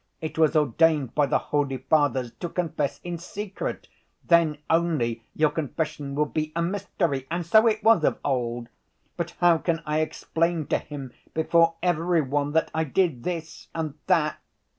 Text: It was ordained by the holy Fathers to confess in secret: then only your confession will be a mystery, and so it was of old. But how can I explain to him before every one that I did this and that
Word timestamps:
It 0.19 0.39
was 0.39 0.55
ordained 0.55 1.13
by 1.13 1.27
the 1.27 1.37
holy 1.37 1.77
Fathers 1.77 2.31
to 2.39 2.49
confess 2.49 2.99
in 3.03 3.19
secret: 3.19 3.87
then 4.25 4.57
only 4.67 5.25
your 5.35 5.51
confession 5.51 6.15
will 6.15 6.25
be 6.25 6.51
a 6.55 6.61
mystery, 6.63 7.27
and 7.29 7.45
so 7.45 7.67
it 7.67 7.83
was 7.83 8.03
of 8.03 8.17
old. 8.25 8.67
But 9.15 9.35
how 9.39 9.59
can 9.59 9.83
I 9.85 9.99
explain 9.99 10.65
to 10.69 10.79
him 10.79 11.13
before 11.35 11.75
every 11.83 12.21
one 12.21 12.53
that 12.53 12.71
I 12.73 12.83
did 12.83 13.21
this 13.23 13.67
and 13.75 13.93
that 14.07 14.39